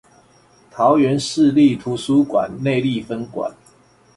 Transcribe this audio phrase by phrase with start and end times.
[0.71, 3.55] 桃園市立圖書館內壢分館